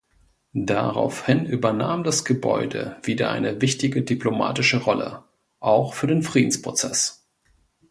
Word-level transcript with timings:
Daraufhin 0.55 1.45
übernahm 1.45 2.03
das 2.03 2.25
Gebäude 2.25 2.97
wieder 3.03 3.29
eine 3.29 3.61
wichtige 3.61 4.01
diplomatische 4.01 4.77
Rolle, 4.81 5.25
auch 5.59 5.93
für 5.93 6.07
den 6.07 6.23
Friedensprozess. 6.23 7.29